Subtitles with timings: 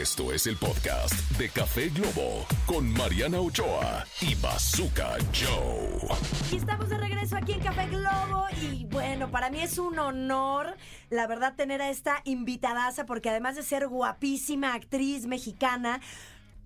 [0.00, 6.16] Esto es el podcast de Café Globo con Mariana Ochoa y Bazooka Joe.
[6.50, 10.76] Y estamos de regreso aquí en Café Globo y bueno, para mí es un honor,
[11.10, 16.00] la verdad, tener a esta invitadaza porque además de ser guapísima actriz mexicana,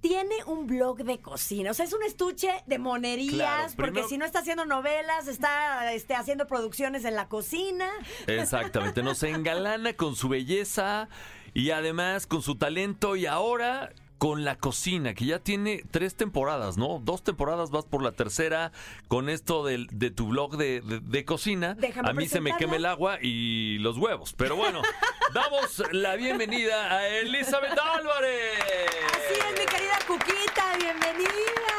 [0.01, 1.73] tiene un blog de cocina.
[1.73, 5.27] O sea, es un estuche de monerías, Claro, porque primero- si no está haciendo novelas,
[5.27, 7.89] está este, haciendo producciones en la cocina.
[8.29, 11.09] Exactamente, nos engalana con su belleza
[11.57, 16.77] y además con su talento y ahora con la cocina, que ya tiene tres temporadas,
[16.79, 17.01] ¿no?
[17.03, 18.73] Dos temporadas, vas por la tercera
[19.09, 21.75] con esto del- de, tu blog de, de- de cocina.
[21.75, 24.33] Déjame a mí se me quema el agua y los huevos.
[24.35, 24.81] Pero bueno,
[25.35, 28.59] damos la bienvenida a Elizabeth Álvarez.
[29.15, 31.77] Así es, mi querida Cuquita, bienvenida.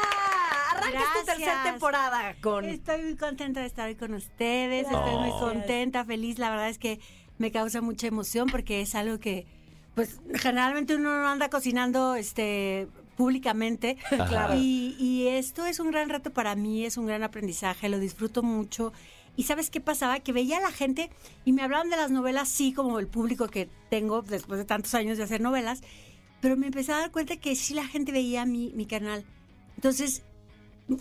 [0.70, 2.64] Arrancas tu tercera temporada con...
[2.64, 6.38] Estoy muy contenta de estar hoy con ustedes, estoy muy contenta, feliz.
[6.38, 7.00] La verdad es que
[7.38, 9.46] me causa mucha emoción porque es algo que,
[9.94, 14.54] pues, generalmente uno no anda cocinando, este públicamente Claro.
[14.56, 18.44] y, y esto es un gran reto para mí es un gran aprendizaje lo disfruto
[18.44, 18.92] mucho
[19.36, 21.10] y sabes qué pasaba que veía a la gente
[21.44, 24.94] y me hablaban de las novelas sí como el público que tengo después de tantos
[24.94, 25.80] años de hacer novelas
[26.40, 29.24] pero me empecé a dar cuenta que sí la gente veía mi, mi canal
[29.74, 30.22] entonces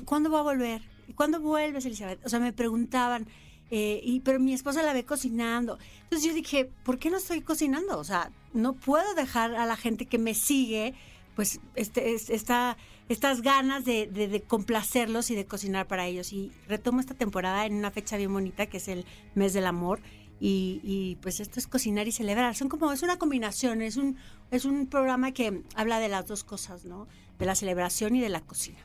[0.05, 0.81] ¿cuándo va a volver?
[1.07, 2.19] ¿Y ¿Cuándo vuelves, Elizabeth?
[2.25, 3.27] O sea, me preguntaban,
[3.71, 5.77] eh, y, pero mi esposa la ve cocinando.
[6.03, 7.97] Entonces yo dije, ¿por qué no estoy cocinando?
[7.99, 10.93] O sea, no puedo dejar a la gente que me sigue,
[11.35, 12.77] pues, este, es- esta,
[13.09, 16.33] estas ganas de, de- de complacerlos y de cocinar para ellos.
[16.33, 20.01] Y retomo esta temporada en una fecha bien bonita, que es el mes del amor.
[20.39, 22.55] Y, y, pues esto es cocinar y celebrar.
[22.55, 24.17] Son como, es una combinación, es un,
[24.51, 27.07] es un programa que habla de las dos cosas, ¿no?
[27.39, 28.77] De la celebración y de la cocina.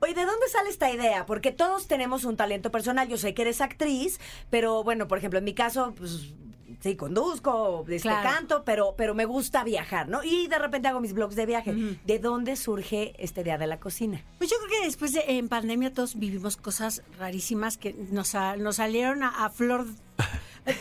[0.00, 1.26] Oye, ¿de dónde sale esta idea?
[1.26, 3.08] Porque todos tenemos un talento personal.
[3.08, 4.18] Yo sé que eres actriz,
[4.50, 6.32] pero bueno, por ejemplo, en mi caso, pues
[6.80, 8.28] sí, conduzco, este, Claro.
[8.30, 10.24] canto, pero, pero me gusta viajar, ¿no?
[10.24, 11.74] Y de repente hago mis blogs de viaje.
[12.06, 14.24] ¿De dónde surge este día de la cocina?
[14.38, 18.76] Pues yo creo que después de en pandemia todos vivimos cosas rarísimas que nos, nos
[18.76, 19.86] salieron a, a flor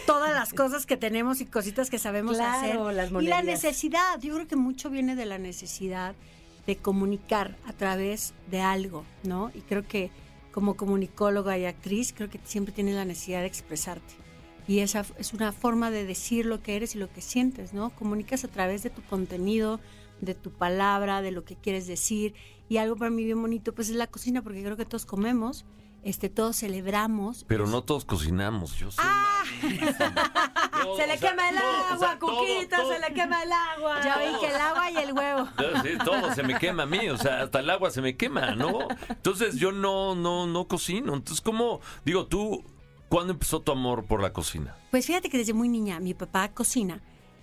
[0.06, 3.12] todas las cosas que tenemos y cositas que sabemos Claro, hacer.
[3.12, 6.16] las y la necesidad, yo creo que mucho viene de la necesidad
[6.66, 9.52] de comunicar a través de algo, ¿no?
[9.54, 10.12] Y creo que
[10.52, 14.14] como comunicóloga y actriz, creo que siempre tienes la necesidad de expresarte.
[14.68, 17.90] Y esa es una forma de decir lo que eres y lo que sientes, ¿no?
[17.92, 19.80] Comunicas a través de tu contenido,
[20.22, 22.36] de tu palabra, de lo que quieres decir.
[22.68, 25.66] Y algo para mí bien bonito, pues es la cocina, porque creo que todos comemos,
[26.04, 27.46] este, todos celebramos.
[27.48, 29.02] Pero no todos cocinamos, yo sé.
[30.84, 32.94] Todo, se le sea, quema el todo, o agua, sea, todo, Cuquita, todo.
[32.94, 34.02] se le quema el agua.
[34.04, 35.48] Ya oí que el agua y el huevo.
[35.84, 38.56] Sí, todo se me quema a mí, o sea, hasta el agua se me quema,
[38.56, 38.88] ¿no?
[39.10, 41.14] Entonces yo no, no, no cocino.
[41.14, 41.80] Entonces, ¿cómo?
[42.06, 42.64] Digo, tú,
[43.08, 44.76] ¿cuándo empezó tu amor por la cocina?
[44.92, 47.02] Pues fíjate que desde muy niña mi papá cocina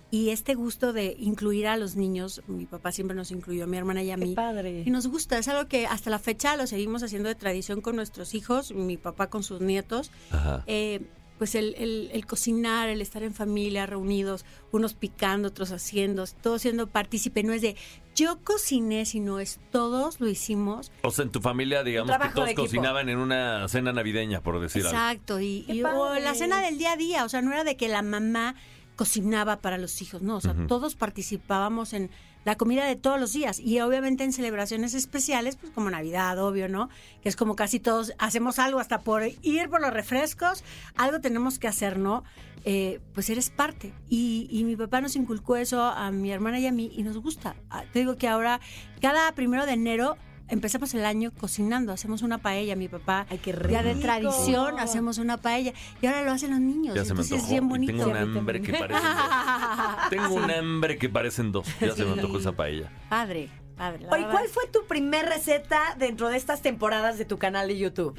[0.09, 3.77] y este gusto de incluir a los niños, mi papá siempre nos incluyó, a mi
[3.77, 4.35] hermana y a mí.
[4.35, 4.83] padre.
[4.85, 7.97] Y nos gusta, es algo que hasta la fecha lo seguimos haciendo de tradición con
[7.97, 10.11] nuestros hijos, mi papá con sus nietos.
[10.31, 10.63] Ajá.
[10.65, 11.01] Eh,
[11.37, 16.61] pues el, el- el cocinar, el estar en familia, reunidos, unos picando, otros haciendo, todos
[16.63, 17.75] siendo partícipe, no es de
[18.15, 20.91] yo cociné, sino es todos lo hicimos.
[21.03, 24.81] O sea, en tu familia, digamos que todos cocinaban en una cena navideña, por decir
[24.85, 24.89] algo.
[24.97, 27.77] Exacto, y, y- o la cena del día a día, o sea, no era de
[27.77, 28.55] que la mamá
[28.95, 32.09] cocinaba para los hijos, no, o sea, todos participábamos en
[32.47, 36.69] la comida de todos los días y obviamente en celebraciones especiales, pues como Navidad, obvio,
[36.69, 36.87] ¿no?
[37.21, 40.63] Que es como casi todos hacemos algo hasta por ir por los refrescos,
[40.95, 42.23] algo tenemos que hacer, ¿no?
[42.63, 43.93] Eh, pues eres parte.
[44.07, 47.17] Y, y mi papá nos inculcó eso a mi hermana y a mí y nos
[47.17, 47.57] gusta.
[47.69, 48.61] Ah, Te digo que ahora,
[49.01, 50.15] cada primero de enero,
[50.49, 54.01] empezamos el año cocinando, hacemos una paella, mi papá Ay, qué ya de rico.
[54.05, 56.95] tradición hacemos una paella y ahora lo hacen los niños.
[56.95, 57.91] Ya se me es bien y bonito.
[57.93, 60.09] tengo un hambre que parecen dos.
[60.09, 61.67] Tengo un hambre que parecen dos.
[61.79, 62.91] Ya se me antojó esa paella.
[63.09, 64.05] Padre, padre.
[64.09, 64.31] verdad.
[64.31, 68.17] ¿cuál fue tu primer receta dentro de estas temporadas de tu canal de YouTube?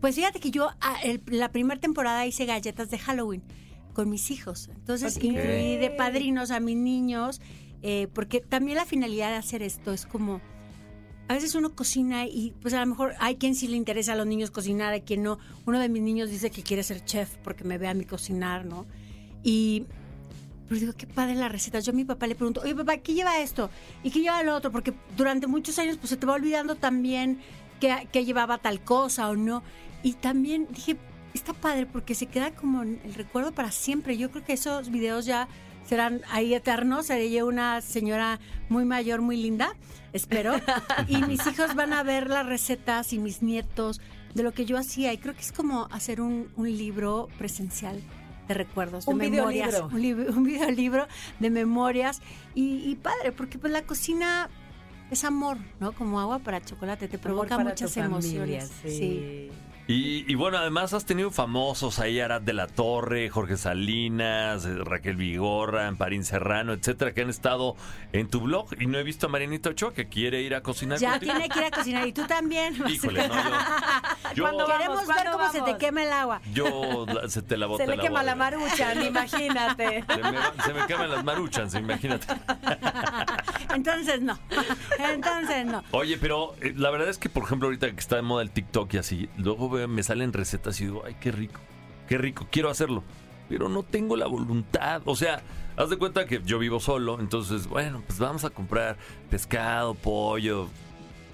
[0.00, 3.42] Pues fíjate que yo ah, el- la primera temporada hice galletas de Halloween
[3.92, 4.68] con mis hijos.
[4.74, 5.24] Entonces Ok.
[5.24, 7.40] incluí de padrinos a mis niños,
[7.82, 10.40] eh, porque también la finalidad de hacer esto es como...
[11.30, 14.16] A veces uno cocina y pues a lo mejor hay quien sí le interesa a
[14.16, 15.38] los niños cocinar, hay quien no.
[15.64, 18.64] Uno de mis niños dice que quiere ser chef porque me ve a mí cocinar,
[18.64, 18.84] ¿no?
[19.44, 19.84] Y
[20.68, 21.78] pero digo, qué padre la receta.
[21.78, 23.70] Yo a mi papá le pregunto, oye papá, ¿qué lleva esto?
[24.02, 24.72] ¿Y qué lleva lo otro?
[24.72, 27.38] Porque durante muchos años pues se te va olvidando también
[27.78, 29.62] qué, qué llevaba tal cosa o no.
[30.02, 30.96] Y también dije,
[31.32, 34.16] está padre porque se queda como el recuerdo para siempre.
[34.16, 35.46] Yo creo que esos videos ya
[35.90, 37.06] serán ahí eternos.
[37.06, 38.38] Seré yo una señora
[38.68, 39.74] muy mayor, muy linda,
[40.12, 40.54] espero.
[41.08, 44.00] y mis hijos van a ver las recetas y mis nietos
[44.32, 45.12] de lo que yo hacía.
[45.12, 48.00] Y creo que es como hacer un, un libro presencial
[48.46, 49.82] de recuerdos, de Un memorias.
[49.90, 50.30] videolibro.
[50.30, 51.08] Un, un videolibro
[51.40, 52.22] de memorias.
[52.54, 54.48] Y, y padre, porque pues la cocina
[55.10, 55.92] es amor, ¿no?
[55.92, 58.72] Como agua para chocolate, te provoca muchas familia, emociones.
[58.84, 59.50] sí.
[59.86, 64.76] Y, y bueno, además has tenido famosos ahí, Arad de la Torre, Jorge Salinas, eh,
[64.84, 67.74] Raquel Vigorra, Amparín Serrano, etcétera, que han estado
[68.12, 68.68] en tu blog.
[68.80, 71.32] Y no he visto a Marianita Ochoa que quiere ir a cocinar Ya contigo.
[71.32, 72.06] tiene que ir a cocinar.
[72.06, 72.76] Y tú también.
[72.88, 73.42] Híjole, no, yo,
[74.36, 76.40] yo, ¿Cuándo Queremos Vamos, ver ¿cuándo cómo se te quema el agua.
[76.54, 80.04] yo se te la boté Se le la quema la maruchan, imagínate.
[80.06, 82.28] Se me, va- se me queman las maruchans, imagínate.
[83.74, 84.38] Entonces no.
[84.98, 85.82] Entonces no.
[85.92, 88.50] Oye, pero eh, la verdad es que, por ejemplo, ahorita que está de moda el
[88.50, 91.60] TikTok y así, luego veo- me salen recetas y digo, ay, qué rico,
[92.08, 93.02] qué rico, quiero hacerlo.
[93.48, 95.02] Pero no tengo la voluntad.
[95.06, 95.42] O sea,
[95.76, 98.96] haz de cuenta que yo vivo solo, entonces, bueno, pues vamos a comprar
[99.28, 100.68] pescado, pollo.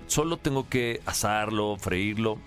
[0.06, 2.38] Solo tengo que asarlo, freírlo.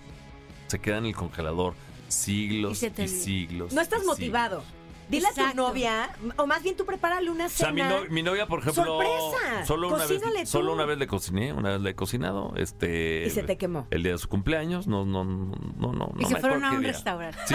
[0.66, 1.74] Se queda en el congelador
[2.08, 3.72] siglos Y siglos.
[3.72, 4.64] No estás motivado.
[5.10, 8.00] Dile a tu novia, o más bien tú prepárale una O sea, mi, cena.
[8.00, 9.64] no- mi novia, por ejemplo, ¡Sorpresa!
[9.66, 10.50] solo una Cocínale vez, tú.
[10.58, 13.86] solo una vez le cociné, una vez le he cocinado, este, Y se te quemó.
[13.90, 16.12] el día de su cumpleaños, no, no, no, no, no.
[16.18, 17.38] Y no se me fueron a un restaurante.
[17.46, 17.54] Sí,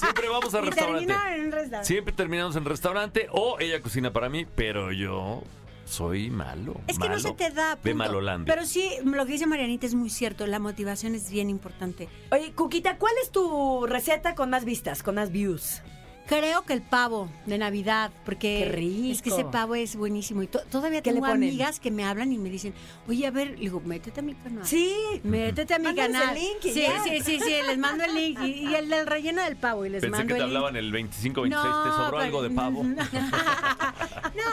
[0.00, 0.76] siempre vamos Y restaurante.
[1.06, 1.86] terminaron en un restaurante.
[1.86, 5.42] Siempre terminamos en restaurante o ella cocina para mí, pero yo
[5.84, 6.74] soy malo.
[6.88, 7.76] Es que no se malo te da.
[7.76, 7.94] De.
[7.94, 8.52] Malolandia.
[8.52, 10.46] Pero sí, lo que dice Marianita es muy cierto.
[10.46, 12.08] La motivación es bien importante.
[12.32, 15.82] Oye, Cuquita, ¿cuál es tu receta con más vistas, con más views?
[16.28, 19.12] Creo que el pavo de Navidad, porque Qué rico.
[19.12, 20.42] es que ese pavo es buenísimo.
[20.42, 22.74] Y to- todavía ¿Qué le tengo amigas que me hablan y me dicen,
[23.06, 24.66] oye, a ver, le digo, métete a mi canal.
[24.66, 24.92] Sí.
[25.22, 26.36] Métete a mi Mándales canal.
[26.36, 27.02] el link y sí, ya.
[27.04, 28.40] sí, sí, sí, les mando el link.
[28.42, 29.86] Y, y el del relleno del pavo.
[29.86, 30.56] Y les Pensé mando que te el link.
[30.56, 32.82] hablaban el 25, 26, ¿te No, sobró pero- algo de pavo?
[32.84, 32.94] no,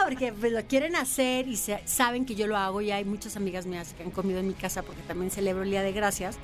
[0.07, 3.35] porque pues, lo quieren hacer y se- saben que yo lo hago y hay muchas
[3.35, 6.37] amigas mías que han comido en mi casa porque también celebro el Día de Gracias.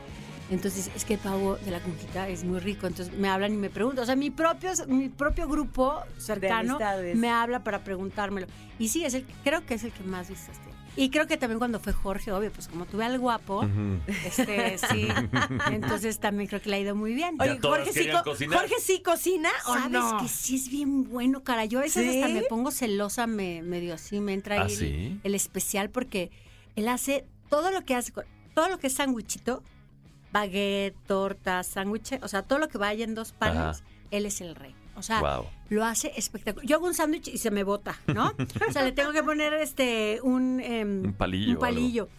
[0.50, 2.88] Entonces, es que el pavo de la conquista es muy rico.
[2.88, 4.04] Entonces, me hablan y me preguntan.
[4.04, 6.80] O sea, mi propio, mi propio grupo cercano
[7.16, 8.48] me habla para preguntármelo.
[8.80, 10.70] Y sí, es el, creo que es el que más vistas tiene.
[10.96, 13.66] Y creo que también cuando fue Jorge, obvio, pues como tuve al guapo,
[14.26, 15.08] este, sí.
[15.72, 17.38] Entonces, también creo que le ha ido muy bien.
[17.40, 18.10] Oye, Jorge sí.
[18.12, 20.18] Jorge sí cocina o ¿Sabes no?
[20.20, 21.66] que sí es bien bueno, cara?
[21.66, 22.22] Yo a veces ¿Sí?
[22.22, 25.20] hasta me pongo celosa, me, medio así, me entra ¿Ah, ahí el- sí?
[25.24, 26.32] el, especial porque
[26.76, 28.12] él hace todo lo que hace,
[28.54, 29.64] todo lo que es sándwichito,
[30.32, 33.84] baguette, torta, sándwich, o sea, todo lo que vaya en dos panes, Ajá.
[34.12, 34.76] él es el rey.
[34.96, 35.46] O sea, Wow.
[35.70, 36.68] lo hace espectacular.
[36.68, 38.34] Yo hago un sándwich y se me bota, ¿no?
[38.68, 42.10] o sea, le tengo que poner este un, em, Un palillo Un palillo.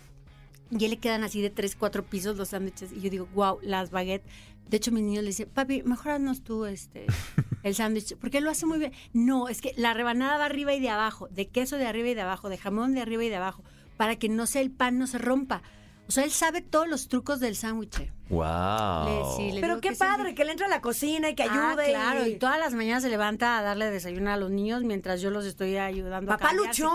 [0.70, 2.92] Y él le quedan así de tres, cuatro pisos los sándwiches.
[2.92, 4.30] Y yo digo, wow, las baguettes.
[4.68, 7.06] De hecho, mis niños le dicen, papi, mejoranos tú este,
[7.64, 8.16] el sándwich.
[8.16, 8.92] Porque él lo hace muy bien.
[9.12, 12.14] No, es que la rebanada va arriba y de abajo, de queso de arriba y
[12.14, 13.64] de abajo, de jamón de arriba y de abajo,
[13.96, 15.62] para que no sea el pan, no se rompa.
[16.10, 18.10] O sea, él sabe todos los trucos del sándwich.
[18.30, 19.04] Wow.
[19.06, 21.44] Le- sí, le Pero qué que padre, que le entre a la cocina y que
[21.44, 21.86] Ah, ayude.
[21.90, 25.30] claro, y todas las mañanas se levanta a darle desayuno a los niños mientras yo
[25.30, 26.32] los estoy ayudando.
[26.32, 26.90] a Papá luchón.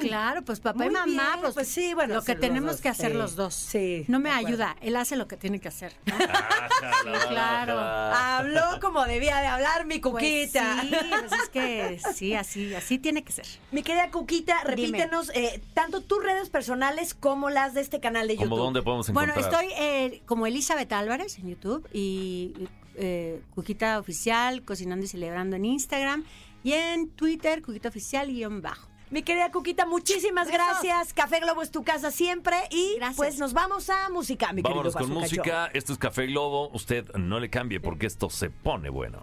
[0.00, 2.80] Claro, pues papá Muy y mamá, bien, pues, pues sí, bueno, lo que tenemos dos,
[2.80, 3.16] que hacer sí.
[3.18, 3.54] los dos.
[3.54, 5.92] Sí, No me ayuda, él hace lo que tiene que hacer.
[7.28, 7.78] claro.
[7.80, 10.82] Habló como debía de hablar mi Pues Cuquita.
[10.82, 13.46] sí, pues es que sí, así, así tiene que ser.
[13.72, 18.36] Mi querida Cuquita, repítenos eh, tanto tus redes personales como las de este canal de
[18.36, 18.55] YouTube.
[18.56, 19.64] ¿Cómo dónde podemos Bueno, encontrar?
[19.64, 22.52] estoy eh, como Elizabeth Álvarez en YouTube y
[22.96, 26.24] eh, Cuquita Oficial, Cocinando y Celebrando en Instagram
[26.64, 28.88] y en Twitter, Cuquita Oficial guion bajo.
[29.08, 30.60] Mi querida Cuquita, muchísimas Besos.
[30.66, 31.14] gracias.
[31.14, 32.56] Café Globo es tu casa siempre.
[32.72, 33.16] Y Gracias.
[33.16, 35.70] pues nos vamos a música, mi Vámonos querido con música.
[35.72, 36.70] Esto es Café Globo.
[36.70, 39.22] Usted no le cambie porque esto se pone bueno.